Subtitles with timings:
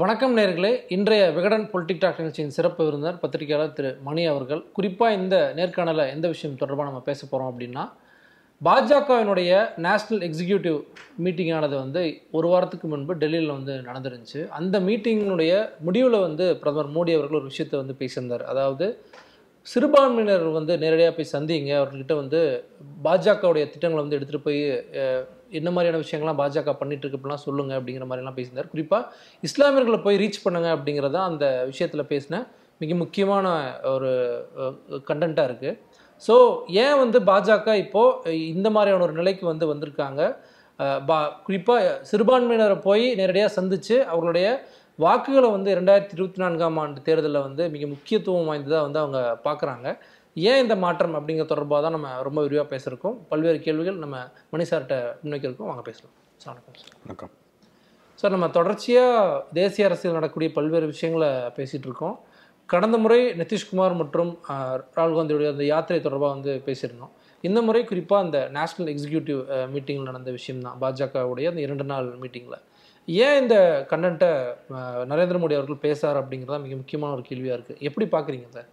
[0.00, 0.70] வணக்கம் நேர்களே.
[0.88, 4.60] இன்றைய விகடன் பொலிட்டிக் டாக் நிகழ்ச்சியின் சிறப்பு விருந்தினர் பத்திரிகையாளர் திரு மணி அவர்கள்.
[4.72, 7.84] குறிப்பாக இந்த நேர்காணலில் எந்த விஷயம் தொடர்பாக நம்ம பேச போகிறோம் அப்படின்னா
[8.60, 9.52] பாஜகவினுடைய
[9.86, 10.78] நேஷ்னல் எக்ஸிக்யூட்டிவ்
[11.24, 14.42] மீட்டிங்கானது வந்து ஒரு வாரத்துக்கு முன்பு டெல்லியில் வந்து நடந்துருந்துச்சு.
[14.58, 15.52] அந்த மீட்டிங்கினுடைய
[15.88, 18.46] முடிவில் வந்து பிரதமர் மோடி அவர்கள் ஒரு விஷயத்தை வந்து பேசியிருந்தார்.
[18.54, 18.88] அதாவது
[19.66, 21.72] சிறுபான்மையினர் வந்து நேரடியாக போய் சந்திங்க.
[21.80, 22.40] அவர்கிட்ட வந்து
[23.06, 24.60] பாஜகவுடைய திட்டங்களை வந்து எடுத்துகிட்டு போய்
[25.58, 28.72] என்ன மாதிரியான விஷயங்கள்லாம் பாஜக பண்ணிட்டு இருக்கப்பெல்லாம் சொல்லுங்கள் அப்படிங்கிற மாதிரிலாம் பேசியிருந்தார்.
[28.74, 29.10] குறிப்பாக
[29.48, 32.40] இஸ்லாமியர்களை போய் ரீச் பண்ணுங்க அப்படிங்கிறத அந்த விஷயத்தில் பேசின
[32.82, 33.46] மிக முக்கியமான
[33.94, 34.10] ஒரு
[35.10, 35.76] கண்டென்ட்டாக இருக்குது
[36.22, 36.34] ஸோ
[36.84, 40.22] ஏன் வந்து பாஜக இப்போது இந்த மாதிரியான ஒரு நிலைக்கு வந்து வந்திருக்காங்க?
[41.08, 41.16] பா
[41.46, 44.48] குறிப்பாக சிறுபான்மையினரை போய் நேரடியாக சந்தித்து அவர்களுடைய
[45.04, 49.88] வாக்குகளை வந்து ரெண்டாயிரத்தி இருபத்தி நான்காம் ஆண்டு தேர்தலில் வந்து மிக முக்கியத்துவம் வாய்ந்ததாக வந்து அவங்க பார்க்குறாங்க.
[50.36, 53.16] ஏன் இந்த மாற்றம் அப்படிங்கிற தொடர்பாக தான் நம்ம ரொம்ப விரிவாக பேசியிருக்கோம்.
[53.30, 54.16] பல்வேறு கேள்விகள் நம்ம
[54.52, 56.14] மணி சார்கிட்ட முன்வைக்கிறோம் வாங்க பேசலாம்.
[56.42, 56.80] சார் வணக்கம்.
[56.80, 57.32] சார் வணக்கம்
[58.20, 62.16] சார் நம்ம தொடர்ச்சியாக தேசிய அரசியல் நடக்கக்கூடிய பல்வேறு விஷயங்களை பேசிகிட்டு இருக்கோம்.
[62.68, 64.32] கடந்த முறை நிதிஷ்குமார் மற்றும்
[64.96, 67.12] ராகுல் காந்தியுடைய அந்த யாத்திரை தொடர்பாக வந்து பேசியிருந்தோம்.
[67.48, 69.40] இந்த முறை குறிப்பாக அந்த நேஷ்னல் எக்ஸிக்யூட்டிவ்
[69.74, 72.58] மீட்டிங்கில் நடந்த விஷயம் தான் பாஜகவுடைய அந்த இரண்டு நாள் மீட்டிங்கில்
[73.24, 73.56] ஏன் இந்த
[73.90, 74.30] கண்டென்ட்டை
[75.10, 78.68] நரேந்திர மோடி அவர்கள் பேசுகிறார் அப்படிங்கிறதா மிக முக்கியமான ஒரு கேள்வியாக இருக்குது எப்படி பார்க்குறீங்க சார்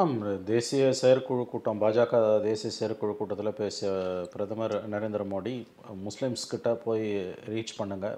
[0.00, 0.16] ஆம்
[0.50, 2.14] தேசிய செயற்குழு கூட்டம் பாஜக
[2.48, 3.90] தேசிய செயற்குழு கூட்டத்தில் பேசிய
[4.32, 5.54] பிரதமர் நரேந்திர மோடி
[6.06, 7.06] முஸ்லீம்ஸ்கிட்ட போய்
[7.52, 8.08] ரீச் பண்ணுங்க.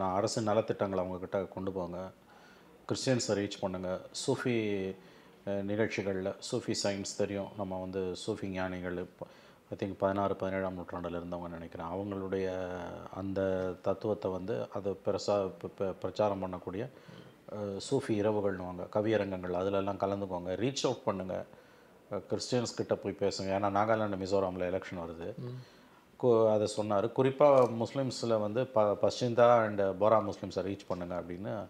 [0.00, 1.98] நான் அரசு நலத்திட்டங்களை அவங்கக்கிட்ட கொண்டு போங்க.
[2.88, 3.90] கிறிஸ்டியன்ஸை ரீச் பண்ணுங்க.
[4.22, 4.56] சூஃபி
[5.70, 7.50] நிகழ்ச்சிகளில் சூஃபி சயின்ஸ் தெரியும்.
[7.60, 8.98] நம்ம வந்து சூஃபி ஞானிகள்
[9.78, 11.86] ஐ திங்க் பதினாறு பதினேழாம் நூற்றாண்டில் இருந்தவங்க நினைக்கிறேன்.
[11.86, 12.66] அவங்களுடைய
[13.14, 15.50] அந்த தத்துவத்தை வந்து அதை பெருசா
[16.00, 16.88] பிரச்சாரம் பண்ணக்கூடிய
[17.90, 21.44] சூஃபி இரவுகள்னுவாங்க கவியரங்கங்கள் அதிலெல்லாம் கலந்துக்கோங்க ரீச் அவுட் பண்ணுங்கள்
[22.10, 23.50] கிறிஸ்டியன்ஸ் கிட்ட போய் பேசுங்க.
[23.50, 25.34] ஏன்னா நாகாலாந்து மிசோராமில் எலெக்ஷன் வருது.
[26.22, 27.12] கு- அதை சொன்னார்.
[27.12, 31.66] குறிப்பாக முஸ்லீம்ஸில் வந்து ப பஷிந்தா அண்ட் போரா முஸ்லீம்ஸை ரீச் பண்ணுங்க அப்படின்னு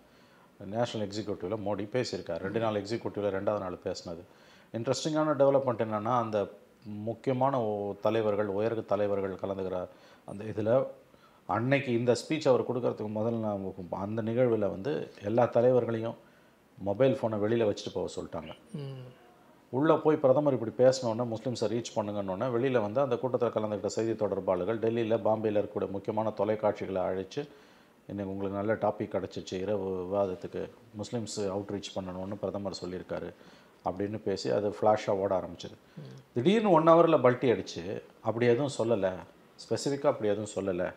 [0.65, 2.39] நேஷனல் எக்ஸிக்யூட்டிவில் மோடி பேசியிருக்கார்.
[2.39, 4.23] ரெண்டு நாள் எக்ஸிக்யூட்டிவில் ரெண்டாவது நாள் பேசினது.
[4.73, 6.47] இன்ட்ரெஸ்டிங்கான டெவலப்மெண்ட் என்னென்னா அந்த
[6.85, 7.61] முக்கியமான
[8.01, 9.89] தலைவர்கள் உயர் தலைவர்கள் கலந்துக்கிற
[10.25, 10.87] அந்த இதில்
[11.47, 16.15] அன்னைக்கு இந்த ஸ்பீச் அவர் கொடுக்கறதுக்கு முதல் நாள் அந்த நிகழ்வில் வந்து எல்லா தலைவர்களையும்
[16.79, 18.53] மொபைல் ஃபோனை வெளியில் வச்சுட்டு போக சொல்லிட்டாங்க.
[19.71, 24.79] உள்ளே போய் பிரதமர் இப்படி பேசினோன்னே முஸ்லீம்ஸை ரீச் பண்ணுங்கன்னொன்னே வெளியில் வந்து அந்த கூட்டத்தில் கலந்துக்கிட்ட செய்தி தொடர்பாளர்கள்
[24.79, 27.49] டெல்லியில் பாம்பேயில் இருக்கக்கூடிய முக்கியமான தொலைக்காட்சிகளை அழைச்சு
[28.09, 29.55] இன்னைக்கு உங்களுக்கு நல்ல டாபிக் கிடச்சிச்சு.
[29.55, 33.31] இரவு விவாதத்துக்கு முஸ்லீம்ஸ் அவுட்ரீச் பண்ணணும்னு பிரதமர் சொல்லியிருக்காரு.
[33.85, 35.75] அப்படின்னு பேசி அது ஃப்ளாஷாக ஓட ஆரம்பிச்சது.
[36.35, 39.13] திடீர்னு ஒன் ஹவரில் பல்ட்டி அடிச்சு அப்படி எதுவும் சொல்லலை.
[39.69, 40.93] ஸ்பெசிஃபிக்காக அப்படி எதுவும் சொல்லலை.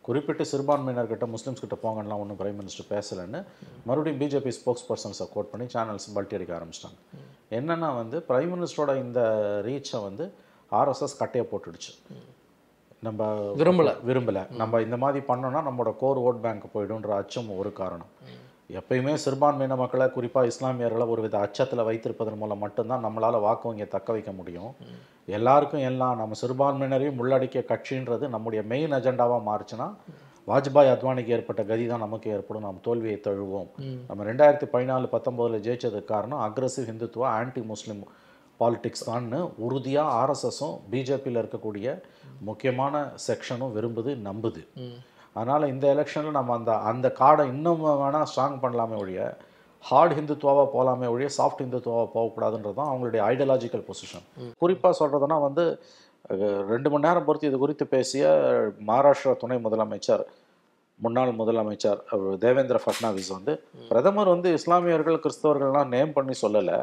[0.00, 3.44] குறிப்பிட்டு சிறுபான்மையினர்கிட்ட முஸ்லீம்ஸ் கிட்ட போங்கலாம் ஒன்றும் பிரைம் மினிஸ்டர் பேசலைன்னு
[3.84, 7.18] மறுபடியும் பிஜேபி ஸ்போக்ஸ் பர்சன்ஸை கோட் பண்ணி சேனல்ஸ் பல்ட்டி அடிக்க ஆரம்பிச்சிட்டாங்க.
[7.50, 9.20] என்னன்னா வந்து பிரைம் மினிஸ்டரோட இந்த
[9.64, 10.32] ரீச்சை வந்து
[10.72, 12.12] ஆர்எஸ்எஸ் கட்டையை போட்டுடுச்சு.
[13.02, 13.96] நம்ம விரும்பல.
[14.06, 14.50] விரும்பலை.
[14.50, 18.06] நம்ம இந்த மாதிரி பண்ணோம்னா நம்மளோட கோர் ஓட் பேங்க் போயிடும்ன்ற அச்சம் ஒரு காரணம்.
[18.78, 24.08] எப்பயுமே சிறுபான்மையின மக்களை குறிப்பாக இஸ்லாமியர்களை ஒரு வித அச்சத்தில் வைத்திருப்பதன் மூலம் மட்டும்தான் நம்மளால் வாக்கு வங்கியை தக்க
[24.12, 24.72] வைக்க முடியும்.
[25.38, 29.88] எல்லாருக்கும் எல்லாம் நம்ம சிறுபான்மையினரையும் உள்ளடக்கிய கட்சின்றது நம்முடைய மெயின் அஜெண்டாவாக மாறுச்சுன்னா
[30.48, 32.64] வாஜ்பாய் அத்வானிக்கு ஏற்பட்ட கதி தான் நமக்கு ஏற்படும்.
[32.66, 33.68] நாம் தோல்வியை தழுவோம்.
[34.08, 38.02] நம்ம ரெண்டாயிரத்தி பதினாலு பத்தொம்போதில் ஜெயிச்சதுக்கு காரணம் aggressive Hindutva anti Muslim
[38.60, 42.00] politics தான்னு உறுதியாக ஆர்எஸ்எஸும் பிஜேபியில் இருக்கக்கூடிய
[42.48, 42.94] முக்கியமான
[43.26, 44.62] செக்ஷனும் விரும்புது நம்புது.
[45.36, 49.22] அதனால் இந்த எலெக்ஷனில் நம்ம அந்த அந்த கார்டை இன்னும் வேணால் ஸ்ட்ராங் பண்ணலாமே ஒழிய
[49.84, 54.26] ஹார்ட் ஹிந்துத்துவாவாக போகலாமே ஒழிய சாஃப்ட் ஹிந்துத்துவாவாக போகக்கூடாதுன்றது தான் அவங்களுடைய ஐடியாலஜிக்கல் பொசிஷன்
[54.58, 55.64] குறிப்பாக சொல்கிறதுனா வந்து
[56.68, 58.24] ரெண்டு மணி நேரம் பொறுத்து இது குறித்து பேசிய
[58.86, 60.24] மகாராஷ்டிரா துணை முதலமைச்சர்
[61.00, 62.00] முன்னாள் முதலமைச்சர்
[62.38, 63.52] தேவேந்திர ஃபட்னாவிஸ் வந்து
[63.88, 66.78] பிரதமர் வந்து இஸ்லாமியர்கள் கிறிஸ்தவர்கள்லாம் நேம் பண்ணி சொல்லலை.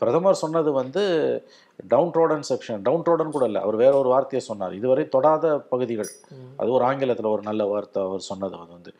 [0.00, 1.02] பிரதமர் சொன்னது வந்து
[1.92, 2.80] downtrodden section.
[2.86, 4.74] Downtrodden கூட இல்லை அவர் வேற ஒரு வார்த்தையை சொன்னார்.
[4.80, 6.10] இதுவரை தொடாத பகுதிகள்.
[6.60, 8.92] அது ஒரு ஆங்கிலத்தில் ஒரு நல்ல வார்த்தை அவர் சொன்னது அது வந்து.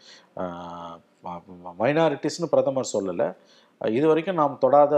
[1.82, 3.28] மைனாரிட்டிஸ்னு பிரதமர் சொல்லலை.
[3.80, 4.94] இது வரைக்கும் நாம் தொடாத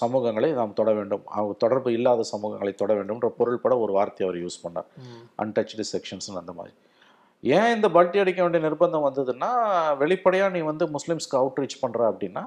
[0.00, 1.24] சமூகங்களை நாம் தொட வேண்டும்.
[1.36, 4.88] அவங்க தொடர்பு இல்லாத சமூகங்களை தொட வேண்டும்ன்ற பொருள்பட ஒரு வார்த்தையை அவர் யூஸ் பண்ணார்.
[5.44, 6.74] அன்டச்டு செக்ஷன்ஸ் அந்த மாதிரி.
[7.42, 9.50] ஏன் இந்த பல்ட்டி அடிக்க வேண்டிய நிர்பந்தம் வந்ததுன்னா
[10.02, 12.44] வெளிப்படையாக நீ வந்து முஸ்லீம்ஸ்க்கு அவுட்ரீச் பண்ணுற அப்படின்னா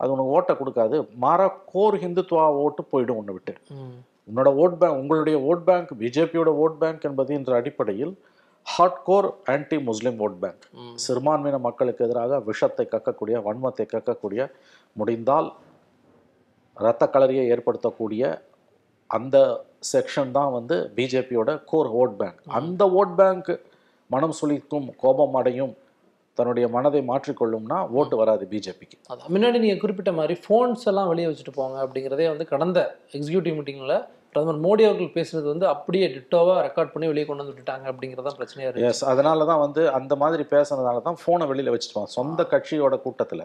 [0.00, 0.96] அது உனக்கு ஓட்டை கொடுக்காது.
[1.24, 3.54] மாறா கோர் ஹிந்துத்துவா ஓட்டு போயிடும் உன்னை விட்டு.
[4.30, 8.14] உன்னோட ஓட் பேங்க் உங்களுடைய ஓட் பேங்க் பிஜேபியோட ஓட் பேங்க் என்பது என்ற அடிப்படையில்
[8.66, 10.64] hard core anti Muslim vote bank
[11.04, 14.40] சிறுபான்மையின மக்களுக்கு எதிராக விஷத்தை கக்கக்கூடிய வன்மத்தை கக்கக்கூடிய
[14.96, 15.48] முடிந்தால்
[16.76, 18.22] இரத்த களரியை ஏற்படுத்தக்கூடிய
[19.10, 19.36] அந்த
[19.92, 23.52] செக்ஷன் தான் வந்து பிஜேபியோட கோர் ஓட் பேங்க் அந்த ஓட் பேங்க்
[24.10, 25.72] மனம் சுளிக்கும் கோபம் அடையும்
[26.38, 28.96] தன்னுடைய மனதை மாற்றிக்கொள்ளும்னா ஓட்டு வராது பிஜேபிக்கு.
[29.12, 32.78] அதான் முன்னாடி நீங்கள் குறிப்பிட்ட மாதிரி ஃபோன்ஸ் எல்லாம் வெளியே வச்சுட்டு போங்க அப்படிங்கிறதே வந்து கடந்த
[33.16, 33.96] எக்ஸிக்யூட்டிவ் மீட்டிங்கில்
[34.32, 38.68] பிரதமர் மோடி அவர்கள் பேசுனது வந்து அப்படியே டிட்டோவாக ரெக்கார்ட் பண்ணி வெளியே கொண்டு வந்து விட்டுட்டாங்க அப்படிங்கிறதான் பிரச்சனையா
[38.68, 38.88] இருக்கு.
[38.90, 43.44] எஸ் அதனால தான் வந்து அந்த மாதிரி பேசுனதுனால தான் ஃபோனை வெளியில் வச்சுட்டு சொந்த கட்சியோட கூட்டத்தில்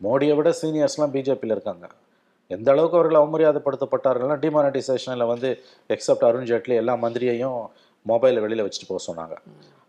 [0.00, 1.86] மோடியை விட சீனியர்ஸ்லாம் பிஜேபியில் இருக்காங்க.
[2.50, 5.48] எந்த அளவுக்கு அவர்கள் அவமரியாதைப்படுத்தப்பட்டார்கள்னா டிமானிட்டைசேஷனில் வந்து
[5.94, 7.60] எக்ஸப்ட் அருண் ஜேட்லி எல்லா மந்திரியையும்
[8.06, 9.34] மொபைலை வெளியில் வச்சுட்டு போக சொன்னாங்க.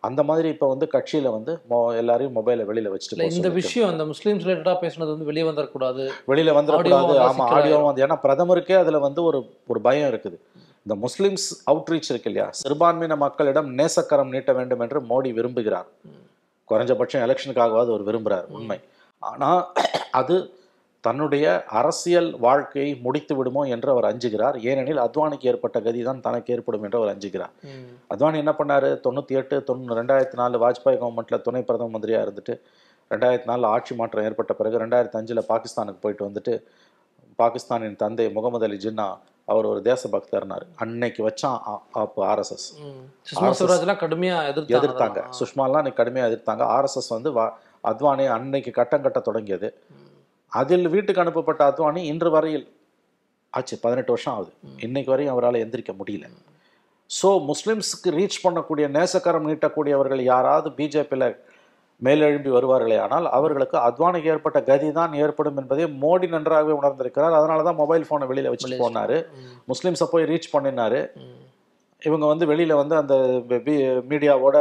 [0.07, 4.45] அந்த மாதிரி இப்போ வந்து கட்சியில் வந்து மொ எல்லாரையும் மொபைலை வெளியில் வச்சுட்டு இந்த விஷயம் அந்த முஸ்லீம்ஸ்
[4.45, 7.51] ரிலேட்டடாக பேசுனது வந்து வெளியே வந்துடக்கூடாது வெளியில் வந்துடக்கூடாது ஆமாம்.
[7.57, 10.38] ஆடியோ வந்து ஏன்னா பிரதமருக்கே அதில் வந்து ஒரு ஒரு பயம் இருக்குது.
[10.85, 12.47] இந்த முஸ்லிம்ஸ் அவுட்ரீச் இருக்கு இல்லையா?
[12.61, 15.89] சிறுபான்மையின மக்களிடம் நேசக்கரம் நீட்ட வேண்டும் என்று மோடி விரும்புகிறார்.
[16.69, 18.79] குறைஞ்சபட்சம் எலெக்ஷனுக்காகவாது அவர் விரும்புகிறார் உண்மை.
[19.23, 19.61] ஆனால்
[20.11, 20.35] அது
[21.05, 21.45] தன்னுடைய
[21.79, 24.57] அரசியல் வாழ்க்கையை முடித்து விடுமோ என்று அவர் அஞ்சுகிறார்.
[24.69, 27.53] ஏனெனில் அத்வானிக்கு ஏற்பட்ட கதி தான் தனக்கு ஏற்படும் என்று அவர் அஞ்சுகிறார்.
[28.13, 28.89] அத்வானி என்ன பண்ணாரு?
[29.05, 32.55] தொண்ணூற்றி எட்டு தொண்ணூறு ரெண்டாயிரத்தி நாலு வாஜ்பாய் கவர்மெண்ட்டில் துணை பிரதம மந்திரியாக இருந்துட்டு
[33.11, 36.53] ரெண்டாயிரத்தி நாலில் ஆட்சி மாற்றம் ஏற்பட்ட பிறகு ரெண்டாயிரத்தி அஞ்சில் பாகிஸ்தானுக்கு போயிட்டு வந்துட்டு
[37.41, 39.07] பாகிஸ்தானின் தந்தை முகமது அலி ஜின்னா
[39.51, 40.65] அவர் ஒரு தேசபக்தர்னார்.
[40.83, 41.57] அன்னைக்கு வச்சான்
[42.01, 42.67] அப்போ ஆர்எஸ்எஸ்.
[43.29, 45.21] சுஷ்மா சுவராஜ்லாம் கடுமையா எதிர்த்தாங்க.
[45.39, 46.63] சுஷ்மாலாம் அன்னைக்கு கடுமையாக எதிர்த்தாங்க.
[46.75, 47.45] ஆர்எஸ்எஸ் வந்து வா
[47.91, 49.69] அத்வானி அன்னைக்கு கட்டம் கட்ட தொடங்கியது.
[50.51, 52.65] அதில் வீட்டுக்கு அனுப்பப்பட்ட அத்வானி இன்று வரையில்
[53.53, 54.51] ஆச்சு பதினெட்டு வருஷம் ஆகுது.
[54.85, 56.25] இன்னைக்கு வரையும் அவரால் எந்திரிக்க முடியல.
[57.09, 61.27] ஸோ முஸ்லிம்ஸ்க்கு ரீச் பண்ணக்கூடிய நேசக்கரம் நீட்டக்கூடியவர்கள் யாராவது பிஜேபியில்
[62.01, 67.37] மேலெழும்பி வருவார்களே ஆனால் அவர்களுக்கு அத்வானிக்கு ஏற்பட்ட கதி தான் ஏற்படும் என்பதை மோடி நன்றாகவே உணர்ந்திருக்கிறார்.
[67.39, 69.17] அதனால தான் மொபைல் ஃபோனை வெளியில் வச்சுட்டு போனாரு.
[69.71, 71.01] முஸ்லிம்ஸை போய் ரீச் பண்ணினாரு.
[72.01, 73.15] இவங்க வந்து வெளியில் வந்து அந்த
[74.11, 74.57] மீடியாவோட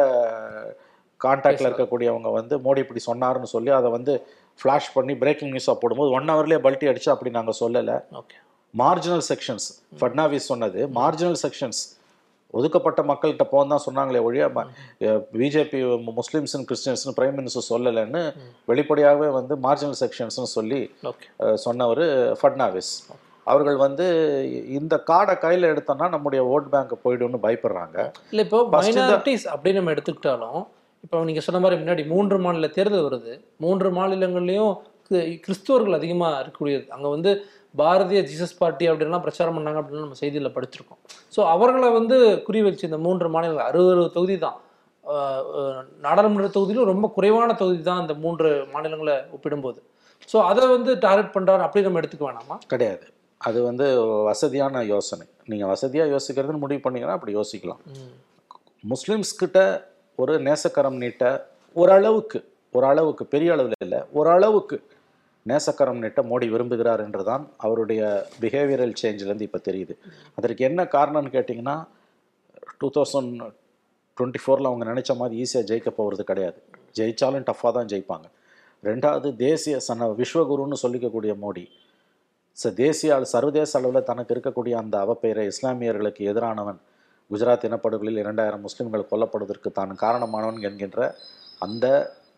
[1.20, 4.12] கான்டாக்டில் இருக்கக்கூடியவங்க வந்து மோடி இப்படி சொன்னாருன்னு சொல்லி அதை வந்து
[4.61, 7.97] ஃப்ளாஷ் பண்ணி பிரேக்கிங் நியூஸாக போடும்போது ஒன் ஹவர்லேயே பல்ட்டி அடிச்சு அப்படி நாங்கள் சொல்லலை.
[8.21, 8.37] ஓகே
[8.75, 9.69] மார்ஜினல் செக்ஷன்ஸ்
[10.01, 10.81] ஃபட்னாவிஸ் சொன்னது.
[10.99, 11.81] மார்ஜினல் செக்ஷன்ஸ்
[12.59, 14.45] ஒதுக்கப்பட்ட மக்கள்கிட்ட போன்னு தான் சொன்னாங்களே ஒழிய
[15.41, 15.81] பிஜேபி
[16.19, 18.23] முஸ்லிம்ஸ் கிறிஸ்டியன்ஸ்னு பிரைம் மினிஸ்டர் சொல்லலைன்னு
[18.71, 20.81] வெளிப்படையாகவே வந்து மார்ஜினல் செக்ஷன்ஸ்னு சொல்லி
[21.67, 22.05] சொன்னவர்
[22.41, 22.93] ஃபட்னாவிஸ்
[23.47, 24.07] அவர்கள் வந்து
[24.79, 27.97] இந்த கார்டை கையில் எடுத்தோம்னா நம்முடைய ஓட் பேங்க் போயிடும்னு பயப்படுறாங்க.
[28.33, 30.61] இல்லை இப்போ மைனாரிட்டிஸ் அப்படின்னு நம்ம எடுத்துக்கிட்டாலும்
[31.05, 33.33] இப்போ நீங்கள் சொன்ன மாதிரி முன்னாடி மூன்று மாநில தேர்தல் வருது.
[33.65, 34.73] மூன்று மாநிலங்கள்லையும்
[35.45, 36.85] கிறிஸ்துவர்கள் அதிகமாக இருக்கக்கூடியது.
[36.95, 37.31] அங்கே வந்து
[37.81, 41.00] பாரதிய ஜீசஸ் பார்ட்டி அப்படின்லாம் பிரச்சாரம் பண்ணாங்க அப்படின்னு நம்ம செய்தியில் படிச்சிருக்கோம்.
[41.35, 42.17] ஸோ அவர்களை வந்து
[42.47, 44.59] குறி வச்சு இந்த மூன்று மாநிலங்கள் அறுபது அறுபது தொகுதி தான்.
[46.06, 49.79] நாடாளுமன்ற தொகுதியிலும் ரொம்ப குறைவான தொகுதி தான் இந்த மூன்று மாநிலங்களை ஒப்பிடும்போது.
[50.33, 52.56] ஸோ அதை வந்து டார்கெட் பண்ணுறாரு அப்படி நம்ம எடுத்துக்க வேணாமா?
[52.73, 53.06] கிடையாது.
[53.41, 53.87] அது வந்து
[54.31, 55.27] வசதியான யோசனை.
[55.50, 57.81] நீங்கள் வசதியாக யோசிக்கிறதுன்னு முடிவு பண்ணீங்கன்னா அப்படி யோசிக்கலாம்.
[57.95, 58.15] ம்.
[60.23, 61.25] ஒரு நேசக்கரம் நீட்ட
[61.76, 62.38] ஓரளவுக்கு
[62.75, 64.76] ஓரளவுக்கு பெரிய அளவில் இல்லை ஓரளவுக்கு
[65.47, 68.00] நேசக்கரம் நீட்ட மோடி விரும்புகிறார் என்றுதான் அவருடைய
[68.43, 69.94] பிஹேவியரல் சேஞ்சிலேருந்து இப்போ தெரியுது.
[70.38, 71.76] அதற்கு என்ன காரணம்னு கேட்டிங்கன்னா
[72.81, 73.32] டூ தௌசண்ட்
[74.17, 76.59] டுவெண்ட்டி ஃபோரில் அவங்க நினச்ச மாதிரி ஈஸியாக ஜெயிக்க போகிறது கிடையாது.
[76.99, 78.26] ஜெயித்தாலும் டஃப்பாக தான் ஜெயிப்பாங்க.
[78.82, 81.64] ரெண்டாவது தேசிய சன விஸ்வகுருன்னு சொல்லிக்கக்கூடிய மோடி
[82.56, 86.79] ச தேசிய சர்வதேச அளவில் தனக்கு இருக்கக்கூடிய அந்த அவப்பெயரை இஸ்லாமியர்களுக்கு எதிரானவன்
[87.33, 90.99] குஜராத் இனப்படுகொலில் இரண்டாயிரம் முஸ்லிம்கள் கொல்லப்படுவதற்கு தான் காரணமானவன் என்கின்ற
[91.65, 91.87] அந்த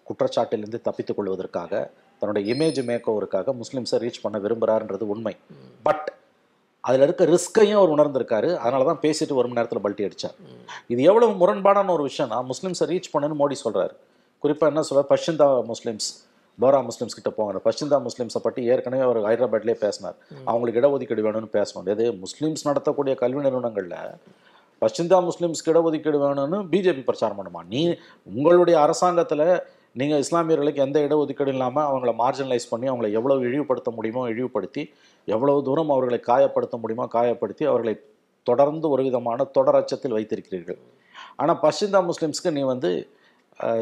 [0.08, 1.82] குற்றச்சாட்டிலிருந்து தப்பித்துக் கொள்வதற்காக
[2.20, 5.34] தன்னுடைய இமேஜ் மேக்கோவருக்காக முஸ்லிம்ஸை ரீச் பண்ண விரும்புகிறாருன்றது உண்மை.
[5.86, 6.08] பட்
[6.88, 8.50] அதில் இருக்க ரிஸ்கையும் அவர் உணர்ந்திருக்காரு.
[8.62, 10.36] அதனால தான் பேசிட்டு ஒரு மணி நேரத்தில் பல்ட்டி அடிச்சார்.
[10.92, 13.94] இது எவ்வளவு முரண்பாடான ஒரு விஷயம்னா முஸ்லிம்ஸை ரீச் பண்ணுன்னு மோடி சொல்றாரு.
[14.42, 16.10] குறிப்பாக என்ன சொல்றாரு பஷிந்தா முஸ்லிம்ஸ்
[16.58, 17.60] போரா முஸ்லிம்ஸ் கிட்ட போங்க.
[17.68, 20.16] பஷிந்தா முஸ்லிம்ஸை பற்றி ஏற்கனவே அவர் ஹைதராபாத்லேயே பேசினார்.
[20.50, 23.98] அவங்களுக்கு இடஒதுக்கீடு வேணும்னு பேசணும் இது முஸ்லிம்ஸ் நடத்தக்கூடிய கல்வி நிறுவனங்களில்
[24.82, 27.60] பஷிந்தா முஸ்லிம்ஸ்க்கு இடஒதுக்கீடு வேணும்னு பிஜேபி பிரச்சாரம் பண்ணுமா?
[27.72, 27.82] நீ
[28.36, 29.44] உங்களுடைய அரசாங்கத்தில்
[30.00, 34.82] நீங்கள் இஸ்லாமியர்களுக்கு எந்த இடஒதுக்கீடும் இல்லாமல் அவங்கள மார்ஜினலைஸ் பண்ணி அவங்கள எவ்வளவு இழிவுபடுத்த முடியுமோ இழிவுபடுத்தி
[35.28, 37.94] எவ்வளவு தூரம் அவர்களை காயப்படுத்த முடியுமோ காயப்படுத்தி அவர்களை
[38.46, 40.80] தொடர்ந்து ஒரு விதமான தொடர் அச்சத்தில் வைத்திருக்கிறீர்கள்.
[41.40, 42.90] ஆனால் பஷிந்தா முஸ்லிம்ஸ்க்கு நீ வந்து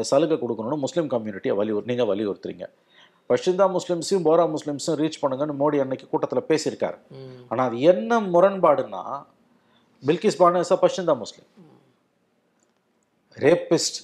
[0.09, 2.65] சலுகை கொடுக்கணும்னு முஸ்லீம் கம்யூனிட்டியை வலியுறு நீங்கள் வலியுறுத்துறீங்க.
[3.29, 6.97] பஷிந்தா முஸ்லிம்ஸையும் போரா முஸ்லிம்ஸும் ரீச் பண்ணுங்கன்னு மோடி அன்னைக்கு கூட்டத்தில் பேசியிருக்காரு.
[7.49, 9.03] ஆனால் அது என்ன முரண்பாடுன்னா
[10.03, 11.47] பில்கிஸ் பானு இஸ் அ பஷிந்தா முஸ்லிம்
[13.37, 13.99] ரேப்பிஸ்ட்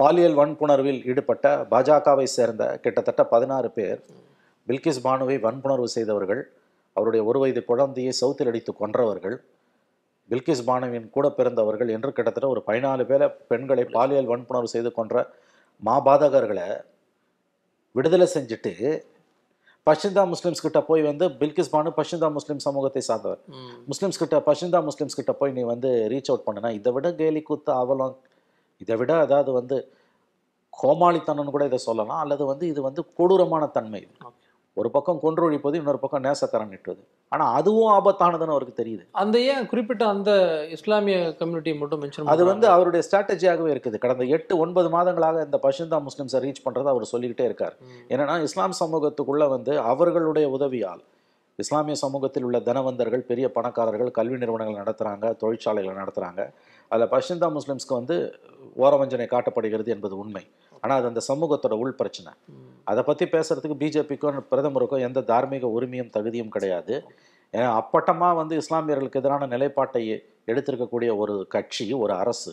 [0.00, 3.98] பாலியல் வன்புணர்வில் ஈடுபட்ட பாஜகவை சேர்ந்த கிட்டத்தட்ட பதினாறு பேர்
[4.68, 6.42] பில்கிஸ் பானுவை வன்புணர்வு செய்தவர்கள்
[6.96, 9.36] அவருடைய ஒரு வயது குழந்தையை சவுத்தில் அடித்து கொன்றவர்கள்
[10.30, 15.14] பில்கிஸ் பானுவின் கூட பிறந்தவர்கள் என்று கிட்டத்தட்ட ஒரு பதினாலு பேரை பெண்களை பாலியல் வன்புணர்வு செய்து கொன்ற
[15.82, 16.68] மாபாதகர்களை
[17.94, 18.72] விடுதலை செஞ்சுட்டு
[19.86, 23.40] பஷிந்தா முஸ்லிம்ஸ் கிட்ட போய் வந்து பில்கிஸ் பானு பஷிந்தா முஸ்லிம் சமூகத்தை சார்ந்தவர்.
[23.90, 27.72] முஸ்லிம்ஸ் கிட்ட பஷிந்தா முஸ்லிம்ஸ் கிட்ட போய் நீ வந்து ரீச் அவுட் பண்ணுனா இதை விட கேலி கூத்து
[27.82, 28.14] அவலம்
[28.84, 29.76] இதை விட அதாவது வந்து
[30.72, 34.14] கோமாளித்தனம்னு கூட இதை சொல்லலாம் அல்லது வந்து இது வந்து கொடூரமான தன்மை இது.
[34.76, 39.02] ஒரு பக்கம் கொன்றொழிப்பது இன்னொரு பக்கம் நேசக்கரம் நீட்டுவது ஆனா அதுவும் ஆபத்தானதுன்னு அவருக்கு தெரியுது.
[39.22, 40.30] அந்த ஏன் குறிப்பிட்ட அந்த
[40.76, 43.98] இஸ்லாமிய கம்யூனிட்டியை மட்டும் மென்ஷன் அது வந்து அவருடைய ஸ்ட்ராட்டஜியாகவே இருக்குது.
[44.04, 47.76] கடந்த எட்டு ஒன்பது மாதங்களாக இந்த பஷிந்தா முஸ்லிம்ஸை ரீச் பண்றதை அவர் சொல்லிக்கிட்டே இருக்கார்.
[48.12, 51.02] என்னன்னா இஸ்லாம் சமூகத்துக்குள்ள வந்து அவர்களுடைய உதவியால்
[51.58, 56.42] இஸ்லாமிய சமூகத்தில் உள்ள தனவந்தர்கள் பெரிய பணக்காரர்கள் கல்வி நிறுவனங்கள் நடத்துகிறாங்க தொழிற்சாலைகளை நடத்துகிறாங்க
[56.90, 58.16] அதில் பஷிந்தா முஸ்லிம்ஸ்க்கு வந்து
[58.84, 60.44] ஓரவஞ்சனை காட்டப்படுகிறது என்பது உண்மை.
[60.82, 62.32] ஆனால் அது அந்த சமூகத்தோட உள் பிரச்சனை.
[62.90, 66.94] அதை பற்றி பேசுறதுக்கு பிஜேபிக்கும் பிரதமருக்கும் எந்த தார்மீக உரிமையும் தகுதியும் கிடையாது.
[67.54, 70.02] ஏன்னா அப்பட்டமாக வந்து இஸ்லாமியர்களுக்கு எதிரான நிலைப்பாட்டை
[70.50, 72.52] எடுத்திருக்கக்கூடிய ஒரு கட்சி ஒரு அரசு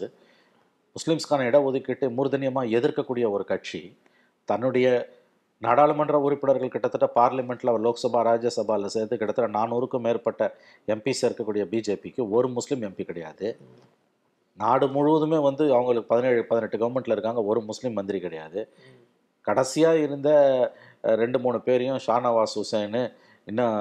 [0.96, 3.82] முஸ்லிம்ஸ்க்கான இடஒதுக்கீட்டை மூர்தனியமாக எதிர்க்கக்கூடிய ஒரு கட்சி
[4.50, 4.88] தன்னுடைய
[5.62, 10.44] நாடாளுமன்ற உறுப்பினர்கள் கிட்டத்தட்ட பார்லிமெண்ட்டில் லோக்சபா ராஜ்யசபாவில் சேர்த்து கிட்டத்தட்ட நானூறுக்கும் மேற்பட்ட
[10.94, 13.48] எம்பிஸ் இருக்கக்கூடிய பிஜேபிக்கு ஒரு முஸ்லீம் எம்பி கிடையாது.
[14.64, 17.44] நாடு முழுவதுமே வந்து அவங்களுக்கு பதினேழு பதினெட்டு கவர்மெண்ட்டில் இருக்காங்க.
[17.52, 18.62] ஒரு முஸ்லீம் மந்திரி கிடையாது.
[19.48, 20.30] கடைசியாக இருந்த
[21.22, 23.04] ரெண்டு மூணு பேரையும் ஷானவாஸ் ஹுசேனு
[23.50, 23.76] இன்னும்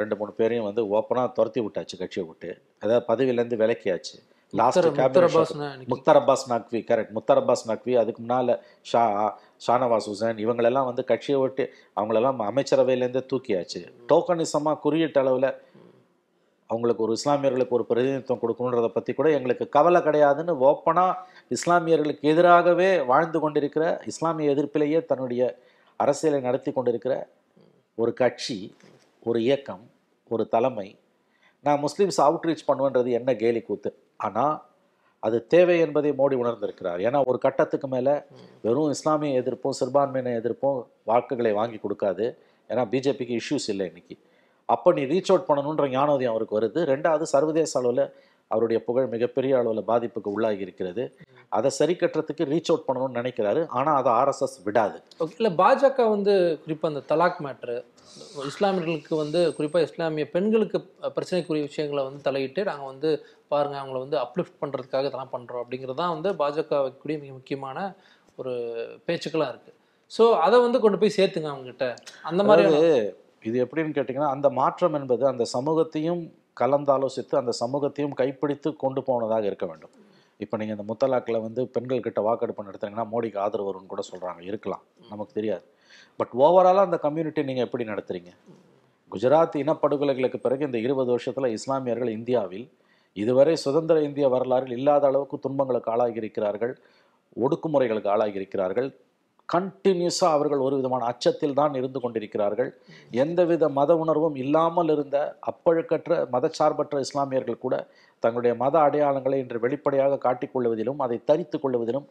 [0.00, 2.50] ரெண்டு மூணு பேரையும் வந்து ஓப்பனாக துரத்தி விட்டாச்சு கட்சியை விட்டு.
[2.82, 4.16] அதாவது பதவியிலேருந்து விலக்கியாச்சு.
[4.58, 8.52] லாஸ்ட் முக்தர் அப்பாஸ் நான் முக்தார் அப்பாஸ் நக்வி கரெக்ட் முக்தார் அப்பாஸ் நக்வி அதுக்கு முன்னால்
[8.90, 9.02] ஷா
[9.66, 11.64] ஷானவாஸ் ஹுசேன் இவங்களெல்லாம் வந்து கட்சியை விட்டு
[11.98, 13.80] அவங்களெல்லாம் அமைச்சரவையிலேருந்தே தூக்கியாச்சு.
[14.12, 15.48] டோக்கனிசமாக குறியீட்டு அளவில்
[16.70, 21.18] அவங்களுக்கு ஒரு இஸ்லாமியர்களுக்கு ஒரு பிரதிநிதித்துவம் கொடுக்கணுன்றதை பற்றி கூட எங்களுக்கு கவலை கிடையாதுன்னு ஓப்பனாக
[21.56, 25.42] இஸ்லாமியர்களுக்கு எதிராகவே வாழ்ந்து கொண்டிருக்கிற இஸ்லாமிய எதிர்ப்பிலேயே தன்னுடைய
[26.00, 27.14] அரசியலை நடத்தி கொண்டிருக்கிற
[27.98, 28.58] ஒரு கட்சி
[29.28, 29.84] ஒரு இயக்கம்
[30.30, 30.88] ஒரு தலைமை
[31.64, 33.90] நான் முஸ்லீம்ஸ் அவுட்ரீச் பண்ணுவேன்றது என்ன கேலி கூத்து.
[34.26, 34.54] ஆனால்
[35.26, 37.00] அது தேவை என்பதை மோடி உணர்ந்திருக்கிறார்.
[37.06, 38.14] ஏன்னா ஒரு கட்டத்துக்கு மேலே
[38.66, 40.78] வெறும் இஸ்லாமிய எதிர்ப்பும் சிறுபான்மையின எதிர்ப்பும்
[41.10, 42.26] வாக்குகளை வாங்கி கொடுக்காது.
[42.70, 44.16] ஏன்னா பிஜேபிக்கு இஷ்யூஸ் இல்லை இன்றைக்கி
[44.74, 46.80] அப்போ நீ ரீச் அவுட் பண்ணணுன்ற ஞானோதயம் அவருக்கு வருது.
[46.92, 48.04] ரெண்டாவது சர்வதேச அளவில்
[48.50, 51.02] அவருடைய புகழ் மிகப்பெரிய அளவில் பாதிப்புக்கு உள்ளாகி இருக்கிறது.
[51.56, 53.60] அதை சரி கட்டுறதுக்கு ரீச் அவுட் பண்ணணும்னு நினைக்கிறாரு.
[53.78, 54.98] ஆனால் அதை ஆர்எஸ்எஸ் விடாது.
[55.22, 56.34] ஓகே இல்லை பாஜக வந்து
[56.64, 57.76] குறிப்பாக அந்த தலாக் மேட்ரு
[58.50, 60.78] இஸ்லாமியர்களுக்கு வந்து குறிப்பாக இஸ்லாமிய பெண்களுக்கு
[61.16, 63.10] பிரச்சனைக்குரிய விஷயங்களை வந்து தலையிட்டு நாங்கள் வந்து
[63.52, 67.78] பாருங்க அவங்கள வந்து அப்லிஃப்ட் பண்ணுறதுக்காக இதெல்லாம் பண்ணுறோம் அப்படிங்கிறது தான் வந்து பாஜக வைக்கக்கூடிய மிக முக்கியமான
[68.40, 68.52] ஒரு
[69.06, 69.76] பேச்சுக்களாக இருக்குது
[70.10, 71.88] ஸோ அதை வந்து கொண்டு போய் சேர்த்துங்க அவங்ககிட்ட.
[72.30, 72.64] அந்த மாதிரி
[73.48, 76.22] இது எப்படின்னு கேட்டிங்கன்னா அந்த மாற்றம் என்பது அந்த சமூகத்தையும்
[76.60, 79.92] கலந்தாலோசித்து அந்த சமூகத்தையும் கைப்பிடித்து கொண்டு போனதாக இருக்க வேண்டும்.
[80.40, 84.82] இப்போ நீங்கள் இந்த முத்தலாக்கில் வந்து பெண்கள் கிட்ட வாக்கெடுப்பு நடத்துறீங்கன்னா மோடிக்கு ஆதரவு வரும்னு கூட சொல்கிறாங்க இருக்கலாம்.
[85.10, 85.64] நமக்கு தெரியாது.
[86.20, 88.30] பட் ஓவராலாக அந்த கம்யூனிட்டி நீங்கள் எப்படி நடத்துறீங்க?
[89.12, 92.66] குஜராத் இனப்படுகொலைகளுக்கு பிறகு இந்த இருபது வருஷத்தில் இஸ்லாமியர்கள் இந்தியாவில்
[93.16, 96.74] இதுவரை சுதந்திர இந்திய வரலாறில் இல்லாத அளவுக்கு துன்பங்களுக்கு ஆளாகி இருக்கிறார்கள்
[97.36, 98.88] ஒடுக்குமுறைகளுக்கு ஆளாகி இருக்கிறார்கள்
[99.54, 102.70] கண்டினியூஸாக அவர்கள் ஒரு விதமான அச்சத்தில் தான் இருந்து கொண்டிருக்கிறார்கள்.
[103.22, 105.18] எந்தவித மத உணர்வும் இல்லாமல் இருந்த
[105.50, 107.74] அப்பழுக்கற்ற மதச்சார்பற்ற இஸ்லாமியர்கள் கூட
[108.22, 112.08] தங்களுடைய மத அடையாளங்களை இன்று வெளிப்படையாக காட்டிக்கொள்வதிலும் அதை தரித்து கொள்வதிலும்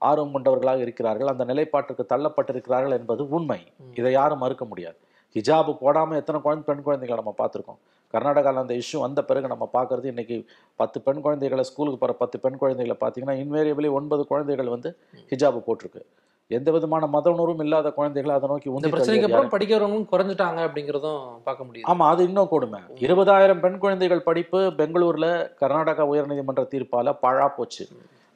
[0.00, 1.30] ஆர்வம் கொண்டவர்களாக இருக்கிறார்கள்.
[1.32, 3.60] அந்த நிலைப்பாட்டுக்கு தள்ளப்பட்டிருக்கிறார்கள் என்பது உண்மை.
[3.98, 4.98] இதை யாரும் மறுக்க முடியாது.
[5.36, 7.78] ஹிஜாபு போடாமல் எத்தனை குழந்தை பெண் குழந்தைகளை நம்ம பார்த்துருக்கோம்.
[8.14, 10.36] கர்நாடகாவில் அந்த இஷ்யூ வந்த பிறகு நம்ம பார்க்குறது இன்னைக்கு
[10.80, 14.90] பத்து பெண் குழந்தைகளை ஸ்கூலுக்கு போகிற பத்து பெண் குழந்தைகளை பார்த்தீங்கன்னா இன்வேரியபிளி ஒன்பது குழந்தைகள் வந்து
[15.32, 16.02] ஹிஜாபு போட்டிருக்கு.
[16.50, 21.66] எந்த விதமான மத உணர்வும் இல்லாத குழந்தைகளை அதை நோக்கி உந்தி பிரச்சனைக்கு அப்புறம் படிக்கிறவங்களும் குறைஞ்சிட்டாங்க அப்படிங்கிறதும் பார்க்க
[21.68, 21.86] முடியுது.
[21.92, 22.80] ஆமா அது இன்னும் கொடுமை.
[23.06, 25.28] இருபதாயிரம் பெண் குழந்தைகள் படிப்பு பெங்களூர்ல
[25.62, 27.86] கர்நாடகா உயர்நீதிமன்ற தீர்ப்பால பாழா போச்சு.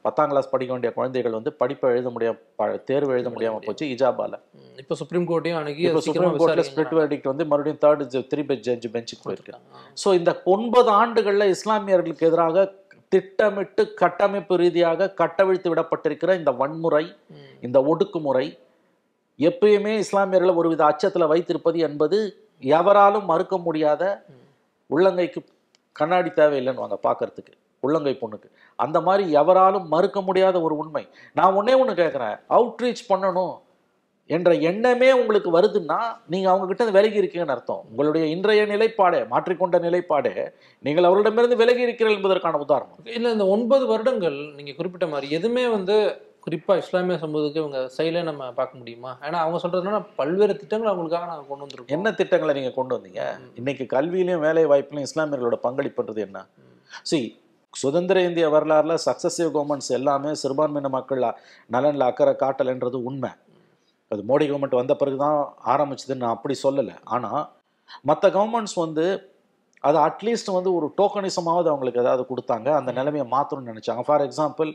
[0.05, 4.35] பத்தாம் கிளாஸ் படிக்க வேண்டிய குழந்தைகள் வந்து படிப்பை எழுத முடியாம தேர்வு எழுத முடியாம போச்சு இஜாபால.
[4.81, 6.65] இப்போ சுப்ரீம் கோர்ட்டையும் அணுகி சுப்ரீம் கோர்ட்ல.
[6.69, 9.55] ஸ்பிளிட் வெர்டிக்ட் வந்து மறுபடியும் தேர்ட் த்ரீ பெஞ்ச் ஜட்ஜ் பெஞ்சுக்கு போயிருக்கு.
[10.03, 12.65] ஸோ இந்த ஒன்பது ஆண்டுகள்ல இஸ்லாமியர்களுக்கு எதிராக
[13.13, 17.05] திட்டமிட்டு கட்டமைப்பு ரீதியாக கட்டவிழ்த்து விடப்பட்டிருக்கிற இந்த வன்முறை.
[17.61, 18.45] இந்த ஒடுக்குமுறை
[19.47, 22.17] எப்பயுமே இஸ்லாமியர்களை ஒருவித அச்சத்துல வைத்திருப்பது என்பது
[22.61, 24.03] எவராலும் மறுக்க முடியாத
[24.89, 25.41] உள்ளங்கைக்கு
[25.91, 28.47] கண்ணாடி தேவையில்லைன்னு வாங்க பார்க்கறதுக்கு உள்ளங்கை பொண்ணுக்கு.
[28.75, 31.03] அந்த மாதிரி எவராலும் மறுக்க முடியாத ஒரு உண்மை.
[31.33, 33.55] நான் ஒண்ணே ஒன்று கேட்குறேன் அவுட்ரீச் பண்ணணும்.
[34.35, 37.83] என்ற எண்ணமே உங்களுக்கு வருதுன்னா நீங்க அவங்க கிட்ட இருந்து விலகி இருக்கீங்கன்னு அர்த்தம்.
[37.89, 40.33] உங்களுடைய இன்றைய நிலைப்பாடே மாற்றிக்கொண்ட நிலைப்பாடே
[40.79, 42.99] நீங்கள் அவர்களிடமிருந்து விலகி இருக்கிறீர்கள் என்பதற்கான உதாரணம்.
[43.17, 45.97] இல்ல இந்த ஒன்பது வருடங்கள் நீங்க குறிப்பிட்ட மாதிரி எதுவுமே வந்து
[46.45, 49.11] குறிப்பா இஸ்லாமிய சமூகத்துக்கு இவங்க செயலே நம்ம பார்க்க முடியுமா?
[49.21, 51.95] ஏன்னா அவங்க என்னன்னா பல்வேறு திட்டங்கள் அவங்களுக்காக நாங்க கொண்டு வந்திருக்கோம்.
[51.97, 53.23] என்ன திட்டங்களை நீங்க கொண்டு வந்தீங்க?
[53.55, 56.45] இன்னைக்கு கல்வியிலையும் வேலை வாய்ப்புலையும் இஸ்லாமியர்களோட பங்களிப்புன்றது என்ன?
[57.03, 57.19] சி
[57.73, 61.23] சுதந்திர இந்திய வரலாறுல சக்சஸிவ் கவர்மெண்ட்ஸ் எல்லாமே சிறுபான்மையின மக்கள்
[61.67, 63.29] நலனில் அக்கறை காட்டலைன்றது உண்மை.
[64.11, 65.39] அது மோடி கவர்மெண்ட் வந்த பிறகு தான்
[65.73, 66.95] ஆரம்பிச்சதுன்னு நான் அப்படி சொல்லலை.
[67.15, 67.41] ஆனால்
[68.09, 69.05] மற்ற கவர்மெண்ட்ஸ் வந்து
[69.83, 72.69] அது அட்லீஸ்ட் வந்து ஒரு டோக்கனிசமாவது அவங்களுக்கு ஏதாவது கொடுத்தாங்க.
[72.79, 74.03] அந்த நிலைமையை மாற்றணும்னு நினச்சாங்க.
[74.07, 74.71] For example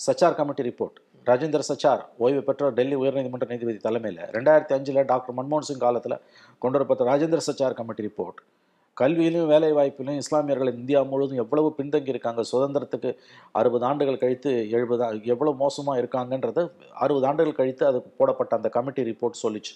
[0.00, 5.68] Sachar committee report Rajendra Sachar ஓய்வு பெற்ற டெல்லி உயர்நீதிமன்ற நீதிபதி தலைமையில் ரெண்டாயிரத்தி அஞ்சில் டாக்டர் மன்மோகன்
[5.68, 6.16] சிங் காலத்தில்
[6.62, 8.38] கொண்டு வரப்பட்ட ராஜேந்திர சச்சார் கமிட்டி ரிப்போர்ட்
[9.00, 12.42] கல்வியிலும் வேலை வாய்ப்பிலும் இஸ்லாமியர்கள் இந்தியா முழுவதும் எவ்வளவு பின்தங்கி இருக்காங்க?
[12.52, 13.10] சுதந்திரத்துக்கு
[13.60, 15.02] அறுபது ஆண்டுகள் கழித்து எழுபது
[15.34, 16.64] எவ்வளவு மோசமாக இருக்காங்கன்றத
[17.04, 19.74] அறுபது ஆண்டுகள் கழித்து அதுக்கு போடப்பட்ட அந்த கமிட்டி ரிப்போர்ட் சொல்லிச்சு.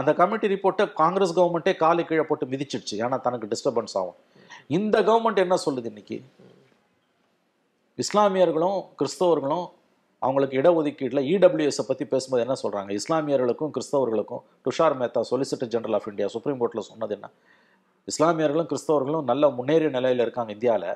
[0.00, 2.94] அந்த கமிட்டி ரிப்போர்ட்டை காங்கிரஸ் கவர்மெண்ட்டே காலு கீழே போட்டு மிதிச்சிடுச்சு.
[3.04, 4.18] ஏன்னா தனக்கு டிஸ்டர்பன்ஸ் ஆகும்.
[4.78, 6.18] இந்த கவர்மெண்ட் என்ன சொல்லுது இன்னைக்கு?
[8.04, 9.66] இஸ்லாமியர்களும் கிறிஸ்தவர்களும்
[10.26, 16.28] அவங்களுக்கு இடஒதுக்கீட்டில் இடபிள்யூஎஸை பற்றி பேசும்போது என்ன சொல்கிறாங்க இஸ்லாமியர்களுக்கும் கிறிஸ்தவர்களுக்கும் Tushar Mehta solicitor general of India
[16.34, 17.28] supreme கோர்ட்டில் சொன்னது என்ன?
[18.08, 20.90] இஸ்லாமியர்களும் கிறிஸ்தவர்களும் நல்ல முன்னேறிய நிலையில் இருக்காங்க இந்தியாவில்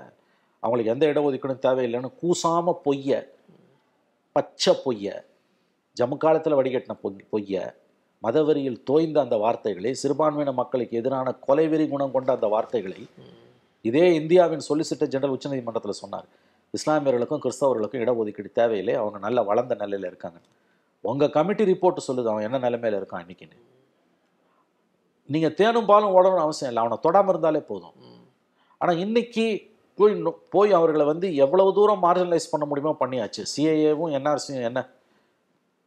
[0.62, 3.28] அவங்களுக்கு எந்த இடஒதுக்கீடும் தேவையில்லைன்னு கூசாம பொய்ய
[4.32, 5.24] பச்சை பொய்ய
[5.96, 7.74] ஜம்மு காலத்தில் வடிகட்டின பொய் பொய்ய
[8.22, 13.06] மதவெறியில் தோய்ந்த அந்த வார்த்தைகளை சிறுபான்மையின மக்களுக்கு எதிரான கொலைவெறி குணம் கொண்ட அந்த வார்த்தைகளை
[13.82, 16.26] இதே இந்தியாவின் சொலிசிட்டர் ஜெனரல் உச்சநீதிமன்றத்தில் சொன்னார்.
[16.74, 18.94] இஸ்லாமியர்களுக்கும் கிறிஸ்தவர்களுக்கும் இடஒதுக்கீடு தேவையில்லை.
[18.94, 20.38] அவங்க நல்ல வளர்ந்த நிலையில் இருக்காங்க.
[21.00, 22.26] உங்கள் கமிட்டி ரிப்போர்ட் சொல்லுது.
[22.26, 23.58] அவன் என்ன நிலைமையில் இருக்கான் இன்னைக்குன்னு.
[25.26, 26.90] நீங்கள் தேனும் பாலும் ஓடணும்னு அவசியம் இல்லை.
[26.90, 27.92] அவனை தொடாமல் இருந்தாலே போதும்.
[28.78, 33.44] ஆனால் இன்னைக்கு போய் நொ- போய் அவர்களை வந்து எவ்வளவு தூரம் மார்ஜினலைஸ் பண்ண முடியுமோ பண்ணியாச்சு.
[33.56, 34.88] சிஏஏவும் என்ஆர்சியும் என்ன?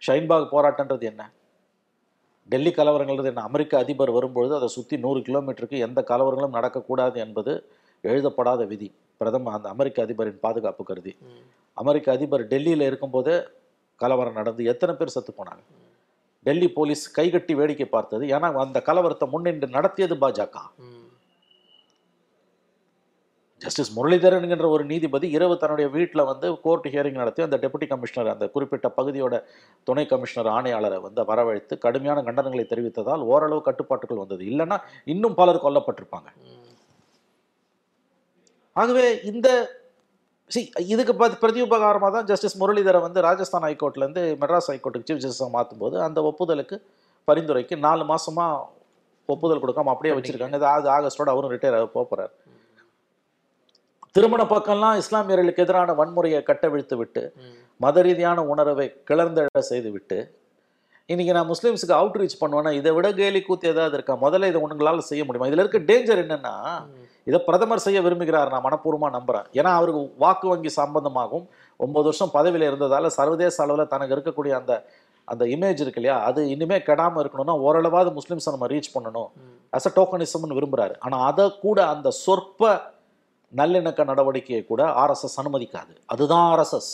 [0.07, 1.31] ஷைன்பாக் போராட்டன்றது என்ன?
[2.49, 3.41] டெல்லி கலவரங்கள்ன்றது என்ன?
[3.41, 7.69] அமெரிக்க அதிபர் வரும்பொழுது அதை சுற்றி நூறு கிலோமீட்டருக்கு எந்த கலவரங்களும் நடக்கக்கூடாது என்பது
[8.01, 8.93] எழுதப்படாத விதி.
[9.17, 11.17] பிரதம அந்த அமெரிக்க அதிபரின் பாதுகாப்பு கருதி.
[11.73, 13.41] அமெரிக்க அதிபர் டெல்லியில் இருக்கும்போதே
[13.95, 15.63] கலவரம் நடந்து எத்தனை பேர் செத்து போனாங்க?
[16.45, 18.25] டெல்லி போலீஸ் கைகட்டி வேடிக்கை பார்த்தது.
[18.35, 20.57] ஏன்னா அந்த கலவரத்தை முன்னின்று நடத்தியது பாஜக.
[23.61, 28.31] ஜஸ்டிஸ் முரளிதரன் என்கின்ற ஒரு நீதிபதி இரவு தன்னுடைய வீட்டில் வந்து கோர்ட் ஹியரிங் நடத்தி அந்த டெபுட்டி கமிஷனர்
[28.33, 29.35] அந்த குறிப்பிட்ட பகுதியோட
[29.87, 34.43] துணை கமிஷனர் ஆணையாளரை வந்து வரவழைத்து கடுமையான கண்டனங்களை தெரிவித்ததால் ஓரளவு கட்டுப்பாட்டுகள் வந்தது.
[34.51, 34.77] இல்லைன்னா
[35.13, 36.29] இன்னும் பலர் கொல்லப்பட்டிருப்பாங்க.
[38.75, 39.47] ஆகவே இந்த
[40.51, 45.81] சி இதுக்கு ப- பிரதியுபகாரமாக தான் ஜஸ்டிஸ் முரளிதரன் வந்து ராஜஸ்தான் ஹைகோர்ட்லேருந்து மெட்ராஸ் ஹைகோர்ட்டுக்கு சீஃப் ஜஸ்டிஸாக மாற்றும்
[45.81, 46.75] போது அந்த ஒப்புதலுக்கு
[47.27, 48.45] பரிந்துரைக்கு நாலு மாசமா
[49.29, 50.57] ஒப்புதல் கொடுக்காம அப்படியே வச்சிருக்காங்க.
[50.59, 52.33] இது ஆக ஆகஸ்டோட அவரும் ரிட்டையர் ஆக போகிறார்
[54.15, 57.23] திருமண பக்கம்லாம் இஸ்லாமியர்களுக்கு எதிரான வன்முறையை கட்டவிழ்த்து விட்டு
[57.79, 60.17] மத ரீதியான உணர்வை கிளர்ந்தெழ செய்து விட்டு
[61.09, 64.13] இன்னைக்கு நான் முஸ்லீம்ஸுக்கு அவுட் ரீச் பண்ணுவேன்னா இதை விட கேலி கூத்து ஏதாவது இருக்கா?
[64.21, 65.47] முதல்ல இதை உங்களால் செய்ய முடியுமா?
[65.47, 66.53] இதில் இருக்க டேஞ்சர் என்னன்னா
[67.29, 69.47] இதை பிரதமர் செய்ய விரும்புகிறார் நான் மனப்பூர்வமாக நம்புறேன்.
[69.59, 71.45] ஏன்னா அவருக்கு வாக்கு வங்கி சம்பந்தமாகவும்
[71.85, 74.73] ஒன்பது வருஷம் பதவியில் இருந்ததால சர்வதேச அளவில் தனக்கு இருக்கக்கூடிய அந்த
[75.27, 76.15] அந்த இமேஜ் இருக்கு இல்லையா?
[76.29, 79.29] அது இனிமே கெடாமல் இருக்கணும்னா ஓரளவாவது முஸ்லிம்ஸை நம்ம ரீச் பண்ணணும்.
[79.77, 80.95] அஸ் அ டோக்கனிசம்னு விரும்புறாரு.
[81.05, 82.69] ஆனால் அதை கூட அந்த சொற்ப
[83.53, 85.93] நல்லிணக்க நடவடிக்கையை கூட ஆர்எஸ்எஸ் அனுமதிக்காது.
[86.13, 86.91] அதுதான் ஆர்எஸ்எஸ்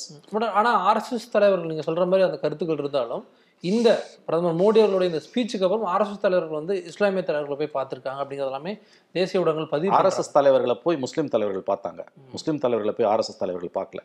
[0.60, 3.24] ஆனால் ஆர்எஸ்எஸ் தலைவர்கள் நீங்கள் சொல்கிற மாதிரி அந்த கருத்துக்கள் இருந்தாலும்
[3.70, 3.90] இந்த
[4.26, 8.80] பிரதமர் மோடி அவர்களுடைய இந்த ஸ்பீச்சுக்கு அப்புறம் ஆர்எஸ்எஸ் தலைவர்கள் வந்து இஸ்லாமிய தலைவர்களை போய் பார்த்துருக்காங்க அப்படிங்கிறது எல்லாமே
[9.12, 12.06] தேசிய ஊடகங்கள் பதிவு ஆர்எஸ்எஸ் தலைவர்களை போய் முஸ்லீம் தலைவர்கள் பார்த்தாங்க.
[12.32, 14.02] முஸ்லீம் தலைவர்களை போய் ஆர்எஸ்எஸ் தலைவர்கள் பார்க்கல.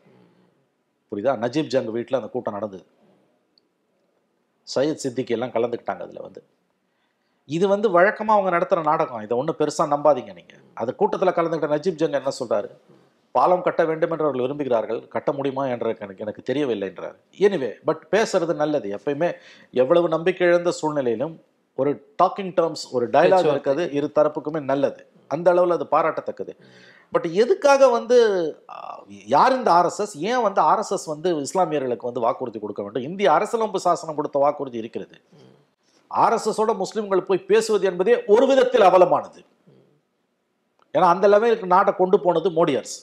[1.10, 1.34] புரியுதா?
[1.44, 2.84] நஜீப் ஜங் வீட்டில் அந்த கூட்டம் நடந்தது.
[4.74, 6.42] சையத் சித்திக்கு எல்லாம் கலந்துக்கிட்டாங்க அதில் வந்து.
[7.44, 9.20] இது வந்து வழக்கமாக அவங்க நடத்துகிற நாடகம்.
[9.20, 12.70] இதை ஒன்றும் பெருசாக நம்பாதீங்க நீங்கள் அது கூட்டத்தில் கலந்துக்கிட்ட நஜீப் ஜங் என்ன சொல்றாரு?
[13.36, 15.00] பாலம் கட்ட வேண்டும் என்று அவர்கள் விரும்புகிறார்கள்.
[15.14, 17.16] கட்ட முடியுமா என்ற எனக்கு எனக்கு தெரியவில்லை என்றார்.
[17.46, 18.88] எனிவே பட் பேசுறது நல்லது.
[18.98, 19.30] எப்பயுமே
[19.82, 21.34] எவ்வளவு நம்பிக்கை இழந்த சூழ்நிலையிலும்
[21.80, 21.90] ஒரு
[22.22, 23.52] டாக்கிங் டேர்ம்ஸ் ஒரு பேச்சுவார்த்தை.
[23.52, 25.00] இருக்கிறது இரு தரப்புக்குமே நல்லது.
[25.34, 26.52] அந்த அளவில் அது பாராட்டத்தக்கது.
[27.14, 28.16] பட் எதுக்காக வந்து
[29.34, 30.14] யார் இந்த ஆர்எஸ்எஸ்?
[30.30, 33.06] ஏன் வந்து ஆர்எஸ்எஸ் வந்து இஸ்லாமியர்களுக்கு வந்து வாக்குறுதி கொடுக்க வேண்டும்?
[33.08, 35.16] இந்திய அரசியலமைப்பு சாசனம் கொடுத்த வாக்குறுதி இருக்கிறது.
[36.10, 39.42] ஆர்எஸ்எஸோட முஸ்லிம்கள் போய் பேசுவது என்பதே ஒரு விதத்தில் அவலமானது.
[40.94, 42.98] ஏன்னா அந்த லெவலுக்கு நாட்டை கொண்டு போனது மோடி அரசு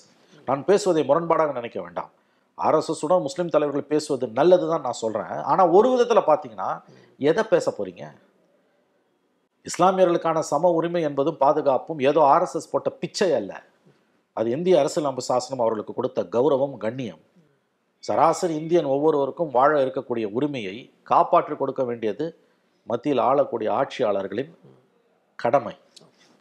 [0.47, 2.11] நான் பேசுவதை முரண்பாடாக நினைக்க வேண்டாம்.
[2.57, 6.69] ஆர்எஸ்எஸ் உடன் முஸ்லீம் தலைவர்கள் பேசுவது நல்லது தான் நான் சொல்கிறேன் ஆனால் ஒரு விதத்தில் பார்த்தீங்கன்னா
[7.29, 8.03] எதை பேச போறீங்க?
[9.69, 13.51] இஸ்லாமியர்களுக்கான சம உரிமை என்பதும் பாதுகாப்பும் ஏதோ ஆர்எஸ்எஸ் போட்ட பிச்சை அல்ல.
[14.37, 17.21] அது இந்திய அரசியலமைப்பு சாசனம் அவர்களுக்கு கொடுத்த கௌரவம் கண்ணியம்.
[18.03, 20.75] சராசரி இந்தியன் ஒவ்வொருவருக்கும் வாழ இருக்கக்கூடிய உரிமையை
[21.11, 22.25] காப்பாற்றி கொடுக்க வேண்டியது
[22.91, 24.51] மத்தியில் ஆளக்கூடிய ஆட்சியாளர்களின்
[25.39, 25.75] கடமை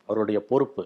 [0.09, 0.83] அவருடைய பொறுப்பு.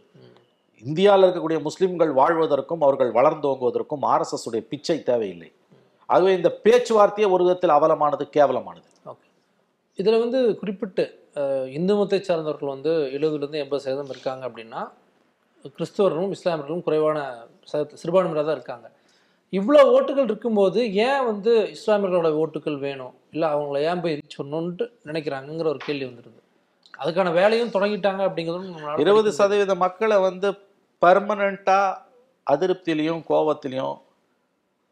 [0.86, 5.50] இந்தியாவில் இருக்கக்கூடிய முஸ்லிம்கள் வாழ்வதற்கும் அவர்கள் வளர்ந்தோங்குவதற்கும் ஆர்எஸ்எஸ் உடைய பிச்சை தேவையில்லை.
[6.08, 8.88] ஆகவே இந்த பேச்சுவார்த்தையே ஒரு விதத்தில் அவலமானது கேவலமானது.
[9.12, 9.26] ஓகே.
[9.98, 11.04] இதில் வந்து குறிப்பிட்டு
[11.76, 14.82] இந்து மதத்தை சார்ந்தவர்கள் வந்து எழுபதுலேருந்து எண்பது சதவீதம் இருக்காங்க அப்படின்னா
[15.78, 17.18] கிறிஸ்தவர்களும் இஸ்லாமியர்களும் குறைவான
[17.70, 18.86] சதவீத சிறுபான்மையினராக தான் இருக்காங்க.
[19.52, 23.14] இவ்வளோ ஓட்டுகள் இருக்கும்போது ஏன் வந்து இஸ்லாமியர்களோட ஓட்டுகள் வேணும்?
[23.34, 26.40] இல்லை அவங்கள ஏன் போய் ரீச் பண்ணணுன்ட்டு நினைக்கிறாங்கங்கிற ஒரு கேள்வி வந்துருது.
[27.02, 29.30] அதுக்கான வேலையும் தொடங்கிட்டாங்க அப்படிங்கிறதும் இருபது.
[29.40, 30.48] சதவீத மக்களை வந்து
[31.04, 31.96] பர்மனண்டா
[32.50, 33.98] அதிருப்தியிலையும் கோபத்திலையும்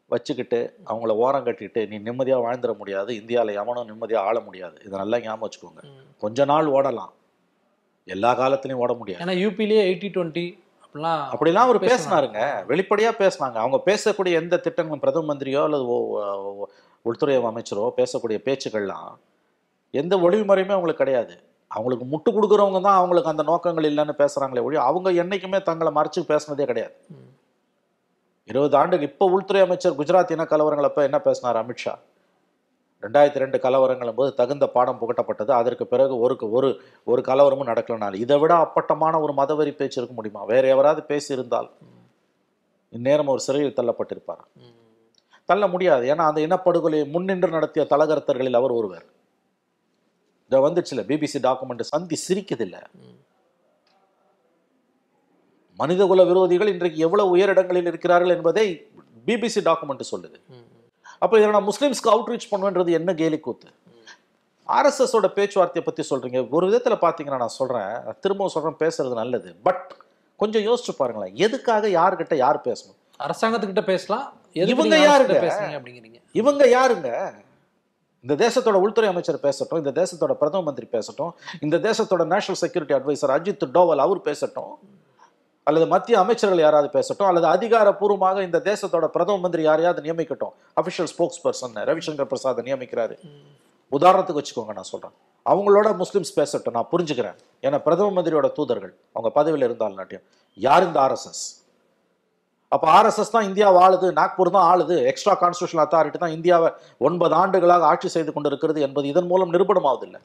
[0.07, 3.15] வச்சுக்கிட்டு அவங்கள ஓரம் கட்டிட்டு நீ நிம்மதியாக வாழ்ந்துட முடியாது.
[3.15, 4.81] இந்தியாவில் எவனும் நிம்மதியாக ஆள முடியாது.
[4.85, 5.83] இதை நல்லா ஞாபகம் வச்சுக்கோங்க.
[6.17, 7.13] கொஞ்ச நாள் ஓடலாம்.
[8.05, 9.25] எல்லா காலத்துலையும் ஓட முடியாது.
[9.25, 11.79] ஏன்னா யூபிலேயே எயிட்டி டுவெண்ட்டி அப்படிலாம் அப்படிலாம் அவர்.
[11.79, 12.41] பேசினாருங்க.
[12.71, 13.57] வெளிப்படையா பேசினாங்க.
[13.63, 15.85] அவங்க பேசக்கூடிய எந்த திட்டங்களும் பிரதம மந்திரியோ அல்லது
[17.01, 19.15] உள்துறை அமைச்சரோ பேசக்கூடிய பேச்சுக்கள்லாம்
[19.91, 21.39] எந்த ஒளிவுமுறையுமே அவங்களுக்கு கிடையாது.
[21.75, 26.65] அவங்களுக்கு முட்டு கொடுக்குறவங்க தான் அவங்களுக்கு அந்த நோக்கங்கள் இல்லைன்னு பேசுறாங்களே ஒழிய அவங்க என்னைக்குமே தங்களை மறைச்சு பேசுனதே
[26.71, 26.95] கிடையாது.
[28.49, 31.93] இருபது ஆண்டுக்கு இப்போ உள்துறை அமைச்சர் குஜராத் இன கலவரங்கள் அப்ப என்ன பேசினார் அமித்ஷா
[33.03, 35.51] ரெண்டாயிரத்தி ரெண்டு கலவரங்களும் போது தகுந்த பாடம் புகட்டப்பட்டது.
[35.51, 36.69] அதற்கு பிறகு ஒரு ஒரு
[37.03, 40.43] ஒரு கலவரமும் நடக்கலனால இதை விட அப்பட்டமான ஒரு மதவெறி பேச்சு இருக்க முடியுமா?
[40.43, 41.69] வேற எவராவது பேசியிருந்தால்.
[42.93, 44.43] இந்நேரம் ஒரு சிறையில் தள்ளப்பட்டிருப்பார்.
[45.49, 46.03] தள்ள முடியாது.
[46.13, 49.05] ஏன்னா அந்த இனப்படுகொலையை முன்னின்று நடத்திய தலகர்த்தர்களில் அவர் ஒருவர்.
[50.49, 52.79] இதை வந்துச்சுல பிபிசி டாக்குமெண்ட் சந்தி சிரிக்குதில்ல.
[55.79, 58.65] மனிதகுல விரோதிகள் இன்றைக்கு எவ்வளவு உயரிடங்களில் இருக்கிறார்கள் என்பதை
[59.27, 60.37] பிபிசி டாக்குமெண்ட் சொல்லுது.
[61.23, 63.69] அப்போ இதில் நான் முஸ்லீம்ஸ்க்கு அவுட்ரீச் பண்ணுவேன்றது என்ன கேலி கூத்து?
[64.67, 67.91] ஆர்எஸ்எஸோட பேச்சுவார்த்தையை பற்றி சொல்கிறீங்க ஒரு விதத்தில் பார்த்தீங்கன்னா நான் சொல்கிறேன்
[68.23, 69.49] திரும்பவும் சொல்கிறேன் பேசுறது நல்லது.
[69.67, 69.83] பட்
[70.41, 72.97] கொஞ்சம் யோசிச்சு பாருங்களேன் எதுக்காக யாருக்கிட்ட யார் பேசணும்?
[73.25, 74.25] அரசாங்கத்துக்கிட்ட பேசலாம்.
[74.71, 75.37] இவங்க யாருங்க?
[75.45, 76.19] பேசுறீங்க அப்படிங்கிறீங்க.
[76.41, 77.09] இவங்க யாருங்க?
[78.27, 83.33] இந்த தேசத்தோட உள்துறை அமைச்சர் பேசட்டும் இந்த தேசத்தோட பிரதம மந்திரி பேசட்டும் இந்த தேசத்தோட national security adviser
[83.37, 84.73] Ajit Doval அவர் பேசட்டும்
[85.63, 91.39] அல்லது மத்திய அமைச்சர்கள் யாராவது பேசட்டும் அல்லது அதிகாரப்பூர்வமாக இந்த தேசத்தோட பிரதம மந்திரி யாரையாவது நியமிக்கட்டும் official spokes
[91.43, 93.15] person Ravishankar Prasad நியமிக்கிறாரு.
[93.91, 95.11] உதாரணத்துக்கு வச்சுக்கோங்க நான் சொல்றேன்.
[95.49, 97.37] அவங்களோட முஸ்லீம்ஸ் பேசட்டும் நான் புரிஞ்சுக்கிறேன்.
[97.61, 100.23] ஏன்னா பிரதம மந்திரியோட தூதர்கள் அவங்க பதவியில் இருந்தாலும் நாட்டியம்.
[100.53, 101.45] யார் இந்த ஆர்எஸ்எஸ்
[102.71, 106.69] அப்போ ஆர்எஸ்எஸ் தான் இந்தியா ஆளுது நாக்பூர் தான் ஆளுது எக்ஸ்ட்ரா கான்ஸ்டியூஷன் அத்தாரிட்டி தான் இந்தியாவை
[107.07, 110.21] ஒன்பது ஆண்டுகளாக ஆட்சி செய்து கொண்டிருக்கிறது என்பது இதன் மூலம் நிரூபணமாவதில்லை.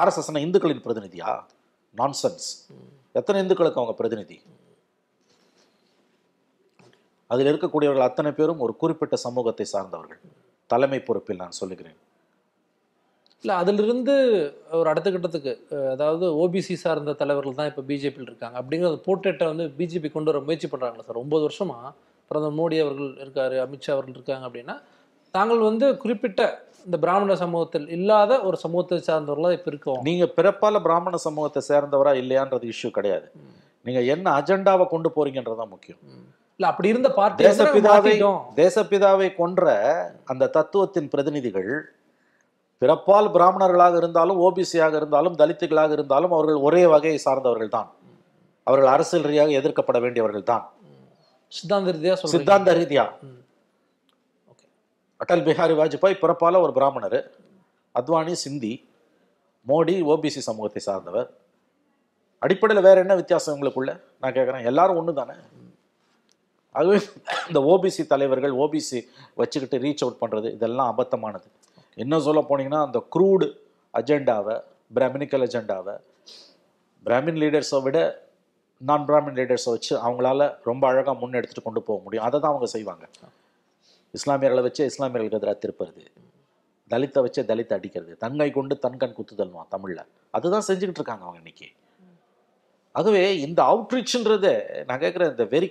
[0.00, 1.30] ஆர்எஸ்எஸ் இந்துக்களின் பிரதிநிதியா?
[2.00, 2.48] நான்சென்ஸ்
[3.20, 4.36] எத்தனை இந்துக்களுக்கு அவங்க பிரதிநிதி?
[7.32, 10.20] அதில் இருக்கக்கூடியவர்கள் அத்தனை பேரும் ஒரு குறிப்பிட்ட சமூகத்தை சார்ந்தவர்கள்.
[10.66, 11.98] தலைமை பொறுப்பில் நான் சொல்லுகிறேன்.
[13.44, 14.14] இல்ல அதிலிருந்து
[14.78, 15.52] ஒரு அடுத்த கட்டத்துக்கு
[15.94, 18.56] அதாவது ஓபிசி சார்ந்த தலைவர்கள் தான் இப்போ பிஜேபியில் இருக்காங்க.
[18.60, 21.22] அப்படிங்கிற போர்ட்ரேட்டை வந்து பிஜேபி கொண்டு வர முயற்சி பண்றாங்களா சார்?
[21.22, 21.78] ஒன்பது வருஷமா
[22.30, 24.76] பிரதமர் மோடி அவர்கள் இருக்காரு அமித்ஷா அவர்கள் இருக்காங்க அப்படின்னா
[25.34, 26.40] தாங்கள் வந்து குறிப்பிட்ட
[26.86, 30.00] இந்த பிராமண சமூகத்தில் இல்லாத ஒரு சமூகத்தை சார்ந்தவர்களாக இப்போ இருக்கோம்.
[30.08, 33.26] நீங்க பிறப்பால பிராமண சமூகத்தை சேர்ந்தவரா இல்லையான்றது இஷ்யூ கிடையாது.
[33.86, 36.00] நீங்க என்ன அஜெண்டாவை கொண்டு போறீங்கன்றதான் முக்கியம்.
[36.60, 38.14] இல்ல அப்படி இருந்த பார்ட்டி தேசப்பிதாவை
[38.62, 39.66] தேசப்பிதாவை கொன்ற
[40.32, 41.72] அந்த தத்துவத்தின் பிரதிநிதிகள்
[42.82, 47.90] பிறப்பால் பிராமணர்களாக இருந்தாலும் ஓபிசியாக இருந்தாலும் தலித்துகளாக இருந்தாலும் அவர்கள் ஒரே வகையை சார்ந்தவர்கள் தான்
[48.66, 50.64] அவர்கள் அரசியல் ரீதியாக எதிர்க்கப்பட வேண்டியவர்கள் தான்
[51.52, 53.04] சித்தாந்த ரீதியா சித்தாந்த ரீதியா.
[55.22, 57.18] அடல் பிஹாரி வாஜ்பாய் பிறப்பால ஒரு பிராமணர்.
[57.94, 58.72] அத்வானி சிந்தி
[59.70, 61.28] மோடி ஓபிசி சமூகத்தை சார்ந்தவர்.
[62.44, 63.92] அடிப்படையில் வேற என்ன வித்தியாசம் உங்களுக்குள்ள?
[64.20, 65.36] நான் கேட்குறேன் எல்லாரும் ஒன்று தானே
[66.78, 66.96] ஆகவே
[67.48, 68.98] இந்த ஓபிசி தலைவர்கள் ஓபிசி
[69.40, 71.46] வச்சுக்கிட்டு ரீச் அவுட் பண்ணுறது இதெல்லாம் அபத்தமானது.
[71.96, 73.46] இன்னும் சொல்ல போனீங்கன்னா அந்த க்ரூடு
[73.94, 74.56] அஜெண்டாவை
[74.96, 75.94] பிராமினிக்கல் அஜெண்டாவை
[77.06, 77.98] பிராமின் லீடர்ஸை விட
[78.80, 82.24] நான் பிராமின் லீடர்ஸை வச்சு அவங்களால ரொம்ப அழகாக முன்னெடுத்துட்டு கொண்டு போக முடியும்.
[82.26, 83.04] அதை தான் அவங்க செய்வாங்க.
[84.14, 86.02] இஸ்லாமியர்களை வச்சு இஸ்லாமியர்களுக்கு எதிராக திருப்புறது.
[86.90, 88.12] தலித்தை வச்சு தலித்தை அடிக்கிறது.
[88.24, 90.02] தன்கை கொண்டு தன்கண் குத்துதல்வான் தமிழில்.
[90.34, 91.68] அதுதான் செஞ்சுக்கிட்டு இருக்காங்க அவங்க இன்னைக்கு.
[92.94, 94.52] அதுவே இந்த அவுட்ரீச்ன்றது
[94.88, 95.68] நான் கேட்குற இந்த very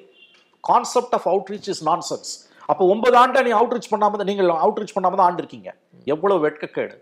[0.63, 2.31] concept of outreach is nonsense
[2.69, 5.69] அப்போ ஒன்பது ஆண்டா நீ அவுட்ரீச் பண்ணாமல் தான் நீங்கள் அவுட்ரீச் பண்ணாமல் தான் ஆண்டு இருக்கீங்க
[6.05, 6.95] எவ்வளவு வெட்கக்கேடு.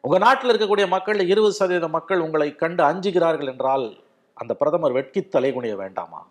[0.00, 4.02] உங்க நாட்டில் இருக்கக்கூடிய மக்கள் இருபது சதவீத மக்கள் உங்களை கண்டு அஞ்சுகிறார்கள் என்றால்
[4.34, 6.26] அந்த பிரதமர் வெட்கி தலைகுனிய வேண்டாமா?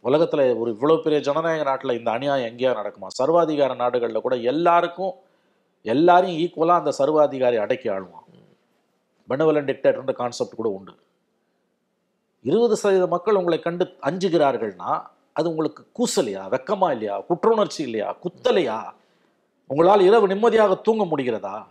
[0.00, 3.06] உலகத்தில் ஒரு இவ்வளோ பெரிய ஜனநாயக நாட்டில் இந்த அநியாயம் எங்கேயா நடக்குமா?
[3.22, 5.14] சர்வாதிகார நாடுகளில் கூட எல்லாருக்கும்
[5.82, 8.24] எல்லாரையும் ஈக்குவலாக அந்த சர்வாதிகாரி அடக்கி ஆளுவான்
[9.28, 10.94] பெனவலன் டிக்டேட்டர்ன்ற கான்செப்ட் கூட உண்டு.
[12.42, 15.02] இருபது சதவீத மக்கள் உங்களை கண்டு அஞ்சுகிறார்கள்னா
[15.32, 17.20] அது உங்களுக்கு கூசலையா வெக்கமா இல்லையா?
[17.20, 18.16] குற்றுணர்ச்சி இல்லையா?
[18.24, 18.92] குத்தலையா?
[19.66, 21.64] உங்களால் இரவு நிம்மதியாக தூங்க முடிகிறதா?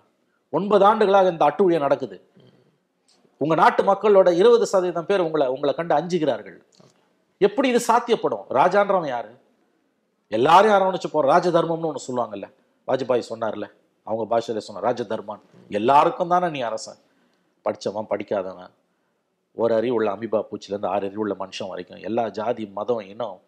[0.50, 2.28] ஒன்பது ஆண்டுகளாக இந்த அட்டுழியம் நடக்குது.
[3.38, 6.66] உங்க நாட்டு மக்களோட இருபது சதவீதம் பேர் உங்களை உங்களை கண்டு அஞ்சுகிறார்கள்.
[7.38, 8.46] எப்படி இது சாத்தியப்படும்?
[8.50, 9.40] ராஜான்றவன் யாரு?
[10.28, 11.28] எல்லாரையும் அரவணைச்சு போற?
[11.28, 12.54] ராஜ தர்மம்னு ஒன்று சொல்லுவாங்கல்ல.
[12.88, 13.72] வாஜ்பாய் சொன்னார்ல.
[14.04, 16.96] அவங்க பாஷையில சொன்னார் ராஜ தர்மான் எல்லாருக்கும் தானே நீ அரசன்.
[17.64, 18.70] படிச்சவன் படிக்காதவன்.
[19.54, 23.42] ஒரு அறிவு உள்ள அமிபா பூச்சிலேருந்து ஆறு அறிவு உள்ள மனுஷன் வரைக்கும் எல்லா ஜாதி மதம் இனம்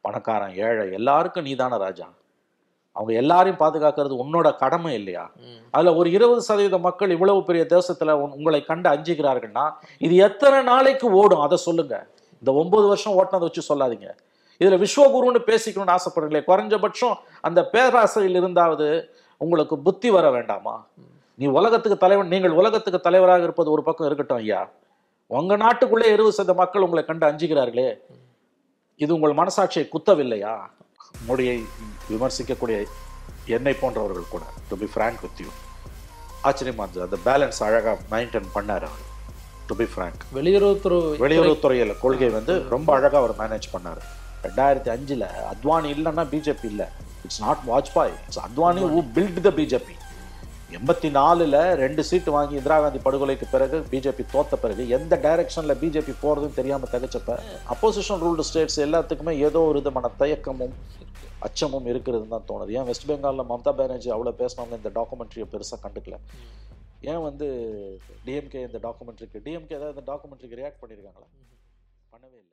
[0.00, 2.08] பணக்காரன் ஏழை எல்லாருக்கும் நீ தானே ராஜா.
[2.92, 5.30] அவங்க எல்லாரையும் பாதுகாக்கிறது உன்னோட கடமை இல்லையா?
[5.70, 11.40] அதுல ஒரு இருபது சதவீத மக்கள் இவ்வளவு பெரிய தேசத்துல உங்களை கண்டு அஞ்சுகிறார்கள்னா இது எத்தனை நாளைக்கு ஓடும்?
[11.40, 12.06] அதை சொல்லுங்க.
[12.38, 14.08] இந்த ஒன்பது வருஷம் ஓட்டினதை வச்சு சொல்லாதீங்க.
[14.60, 20.86] இதுல விஸ்வகுருன்னு பேசிக்கணும்னு ஆசைப்படுறீங்களே குறைஞ்சபட்சம் அந்த பேராசையில் இருந்தாவது உங்களுக்கு புத்தி வர வேண்டாமா?
[21.34, 24.68] நீ உலகத்துக்கு தலைவன் நீங்கள் உலகத்துக்கு தலைவராக இருப்பது ஒரு பக்கம் இருக்கட்டும் ஐயா.
[25.26, 27.98] உங்க நாட்டுக்குள்ளே இருபது சதவீத மக்கள் உங்களை கண்டு அஞ்சுகிறார்களே.
[28.96, 30.54] இது உங்கள் மனசாட்சியை குத்தவில்லையா?
[31.14, 31.56] மோடியை
[32.10, 32.76] விமர்சிக்கக்கூடிய
[33.46, 35.50] என்னை போன்றவர்கள் கூட to be frank with you
[36.44, 39.06] ஆச்சரியமா இருந்தது அந்த பேலன்ஸ் அழகா மெயின்டைன் பண்ணார் அவர்
[39.66, 44.02] டு பி ஃப்ராங்க் வெளியுறவுத்துறை வெளியுறவுத்துறையில கொள்கை வந்து ரொம்ப அழகா அவர் மேனேஜ் பண்ணாரு.
[44.44, 46.82] ரெண்டாயிரத்தி அஞ்சுல அத்வானி இல்லைன்னா பிஜேபி இல்ல.
[47.24, 49.94] It's not Vajpayee it's Advani who built the BJP
[50.78, 56.12] எண்பத்தி நாலில் ரெண்டு சீட்டு வாங்கி இந்திரா காந்தி படுகொலைக்கு பிறகு பிஜேபி தோத்த பிறகு எந்த டைரக்ஷனில் பிஜேபி
[56.22, 57.36] போகிறதுன்னு தெரியாமல் தகச்சப்ப
[57.74, 60.74] அப்போசிஷன் ரூல்டு ஸ்டேட்ஸ் எல்லாத்துக்குமே ஏதோ ஒரு விதமான தயக்கமும்
[61.46, 62.70] அச்சமும் இருக்கிறதுன்னு தான் தோணுது.
[62.78, 66.16] ஏன் வெஸ்ட் பெங்காலில் மம்தா பானர்ஜி அவ்வளோ பேசினாங்க இந்த டாக்குமெண்ட்ரியை பெருசாக கண்டுக்கல.
[67.10, 67.46] ஏன் வந்து
[68.26, 71.28] டிஎம்கே இந்த டாக்குமெண்ட்ரிக்கு டிஎம்கே ஏதாவது இந்த டாக்குமெண்ட்ரிக்கு ரியாக்ட் பண்ணியிருக்காங்களா
[72.12, 72.49] பண்ணவே இல்லை.